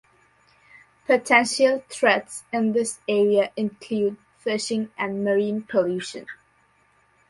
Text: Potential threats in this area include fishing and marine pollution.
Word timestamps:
Potential 1.05 1.83
threats 1.87 2.43
in 2.51 2.71
this 2.71 2.97
area 3.07 3.51
include 3.55 4.17
fishing 4.39 4.89
and 4.97 5.23
marine 5.23 5.61
pollution. 5.61 6.25